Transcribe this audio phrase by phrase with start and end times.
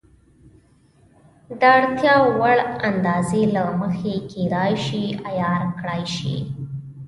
[1.59, 2.57] د اړتیا وړ
[2.89, 6.37] اندازې له مخې کېدای شي عیار کړای شي.